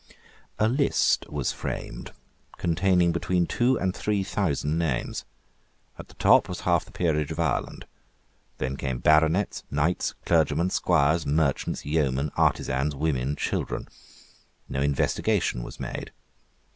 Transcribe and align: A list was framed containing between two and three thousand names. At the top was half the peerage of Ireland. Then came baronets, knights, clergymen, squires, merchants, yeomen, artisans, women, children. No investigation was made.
A 0.57 0.67
list 0.67 1.29
was 1.29 1.51
framed 1.51 2.11
containing 2.57 3.11
between 3.11 3.45
two 3.45 3.77
and 3.77 3.95
three 3.95 4.23
thousand 4.23 4.79
names. 4.79 5.25
At 5.99 6.07
the 6.07 6.15
top 6.15 6.49
was 6.49 6.61
half 6.61 6.85
the 6.85 6.91
peerage 6.91 7.29
of 7.31 7.39
Ireland. 7.39 7.85
Then 8.57 8.77
came 8.77 8.97
baronets, 8.97 9.63
knights, 9.69 10.15
clergymen, 10.25 10.71
squires, 10.71 11.27
merchants, 11.27 11.85
yeomen, 11.85 12.31
artisans, 12.35 12.95
women, 12.95 13.35
children. 13.35 13.87
No 14.67 14.81
investigation 14.81 15.61
was 15.61 15.79
made. 15.79 16.11